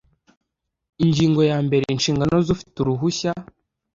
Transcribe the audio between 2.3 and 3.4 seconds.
z ufite uruhushya